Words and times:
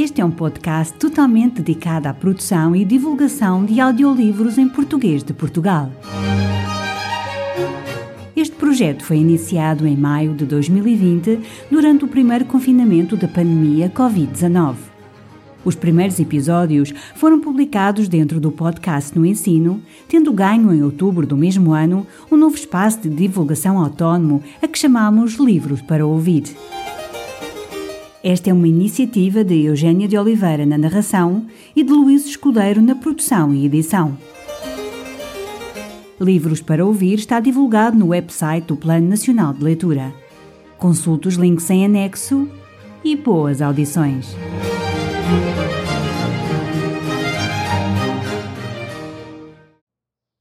Este 0.00 0.20
é 0.20 0.24
um 0.24 0.30
podcast 0.30 0.96
totalmente 0.96 1.60
dedicado 1.60 2.06
à 2.06 2.14
produção 2.14 2.76
e 2.76 2.84
divulgação 2.84 3.64
de 3.64 3.80
audiolivros 3.80 4.56
em 4.56 4.68
português 4.68 5.24
de 5.24 5.34
Portugal. 5.34 5.90
Este 8.36 8.54
projeto 8.54 9.02
foi 9.02 9.16
iniciado 9.16 9.88
em 9.88 9.96
maio 9.96 10.34
de 10.34 10.46
2020, 10.46 11.40
durante 11.68 12.04
o 12.04 12.08
primeiro 12.08 12.44
confinamento 12.44 13.16
da 13.16 13.26
pandemia 13.26 13.90
Covid-19. 13.90 14.76
Os 15.64 15.74
primeiros 15.74 16.20
episódios 16.20 16.94
foram 17.16 17.40
publicados 17.40 18.06
dentro 18.06 18.38
do 18.38 18.52
podcast 18.52 19.18
no 19.18 19.26
ensino, 19.26 19.82
tendo 20.08 20.32
ganho 20.32 20.72
em 20.72 20.80
outubro 20.80 21.26
do 21.26 21.36
mesmo 21.36 21.72
ano 21.72 22.06
um 22.30 22.36
novo 22.36 22.54
espaço 22.54 23.00
de 23.00 23.08
divulgação 23.08 23.76
autónomo 23.76 24.44
a 24.62 24.68
que 24.68 24.78
chamamos 24.78 25.34
Livros 25.34 25.82
para 25.82 26.06
Ouvir. 26.06 26.44
Esta 28.22 28.50
é 28.50 28.52
uma 28.52 28.66
iniciativa 28.66 29.44
de 29.44 29.62
Eugênia 29.62 30.08
de 30.08 30.18
Oliveira 30.18 30.66
na 30.66 30.76
narração 30.76 31.46
e 31.74 31.84
de 31.84 31.92
Luís 31.92 32.26
Escudeiro 32.26 32.82
na 32.82 32.96
produção 32.96 33.54
e 33.54 33.64
edição. 33.64 34.18
Livros 36.20 36.60
para 36.60 36.84
ouvir 36.84 37.14
está 37.14 37.38
divulgado 37.38 37.96
no 37.96 38.08
website 38.08 38.66
do 38.66 38.76
Plano 38.76 39.08
Nacional 39.08 39.54
de 39.54 39.62
Leitura. 39.62 40.12
Consulte 40.76 41.28
os 41.28 41.34
links 41.34 41.70
em 41.70 41.84
anexo 41.84 42.48
e 43.04 43.14
boas 43.14 43.62
audições. 43.62 44.34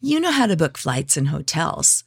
You 0.01 0.19
know 0.19 0.31
how 0.31 0.47
to 0.47 0.55
book 0.55 0.79
flights 0.79 1.15
and 1.15 1.27
hotels. 1.31 2.06